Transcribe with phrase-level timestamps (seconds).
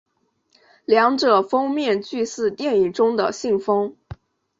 [0.85, 3.95] 两者封面俱似电影中的信封。